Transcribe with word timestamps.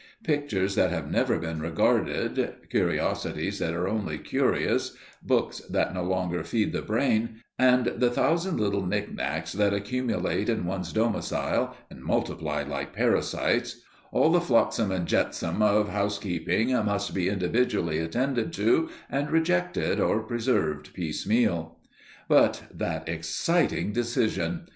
Pictures 0.23 0.73
that 0.73 0.89
have 0.89 1.11
never 1.11 1.37
been 1.37 1.59
regarded, 1.61 2.55
curiosities 2.71 3.59
that 3.59 3.75
are 3.75 3.87
only 3.87 4.17
curious, 4.17 4.97
books 5.21 5.59
that 5.69 5.93
no 5.93 6.01
longer 6.03 6.43
feed 6.43 6.73
the 6.73 6.81
brain, 6.81 7.41
and 7.59 7.85
the 7.85 8.09
thousand 8.09 8.59
little 8.59 8.83
knickknacks 8.83 9.51
that 9.53 9.75
accumulate 9.75 10.49
in 10.49 10.65
one's 10.65 10.91
domicile 10.91 11.77
and 11.91 12.01
multiply 12.01 12.63
like 12.63 12.93
parasites 12.93 13.81
all 14.11 14.31
the 14.31 14.41
flotsam 14.41 14.91
and 14.91 15.07
jetsam 15.07 15.61
of 15.61 15.89
housekeeping 15.89 16.71
must 16.83 17.13
be 17.13 17.29
individually 17.29 17.99
attended 17.99 18.51
to, 18.51 18.89
and 19.07 19.29
rejected 19.29 19.99
or 19.99 20.23
preserved 20.23 20.95
piecemeal. 20.95 21.77
But 22.27 22.63
that 22.73 23.07
exciting 23.07 23.91
decision! 23.91 24.65